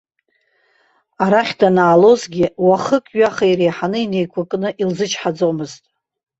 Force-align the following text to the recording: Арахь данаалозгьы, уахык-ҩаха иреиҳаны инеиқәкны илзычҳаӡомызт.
Арахь 1.23 1.53
данаалозгьы, 1.59 2.45
уахык-ҩаха 2.65 3.45
иреиҳаны 3.51 3.97
инеиқәкны 4.05 4.69
илзычҳаӡомызт. 4.81 5.83